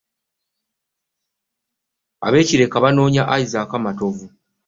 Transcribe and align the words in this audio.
Ab'e 2.25 2.47
Kireka 2.47 2.77
bakyanoonya 2.83 3.23
Isaac 3.41 3.69
Matovu. 3.83 4.25